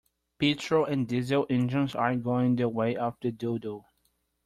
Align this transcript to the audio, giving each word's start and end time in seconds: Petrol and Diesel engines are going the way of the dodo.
Petrol 0.39 0.85
and 0.85 1.07
Diesel 1.07 1.45
engines 1.51 1.93
are 1.93 2.15
going 2.15 2.55
the 2.55 2.67
way 2.67 2.95
of 2.95 3.15
the 3.21 3.31
dodo. 3.31 3.85